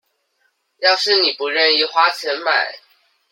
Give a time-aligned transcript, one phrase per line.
[0.79, 2.79] 要是妳不願意花錢買